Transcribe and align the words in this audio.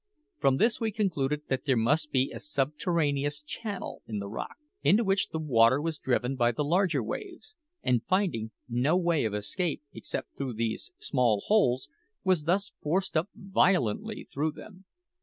From 0.39 0.57
this 0.57 0.81
we 0.81 0.91
concluded 0.91 1.43
that 1.49 1.65
there 1.65 1.77
must 1.77 2.09
be 2.09 2.31
a 2.31 2.39
subterraneous 2.39 3.43
channel 3.43 4.01
in 4.07 4.17
the 4.17 4.27
rock 4.27 4.55
into 4.81 5.03
which 5.03 5.29
the 5.29 5.37
water 5.37 5.79
was 5.79 5.99
driven 5.99 6.35
by 6.35 6.51
the 6.53 6.63
larger 6.63 7.03
waves, 7.03 7.55
and 7.83 8.03
finding 8.05 8.49
no 8.67 8.97
way 8.97 9.25
of 9.25 9.35
escape 9.35 9.83
except 9.93 10.35
through 10.35 10.55
these 10.55 10.91
small 10.97 11.43
holes, 11.45 11.87
was 12.23 12.45
thus 12.45 12.71
forced 12.81 13.15
up 13.15 13.29
violently 13.35 14.27
through 14.33 14.53
them. 14.53 14.85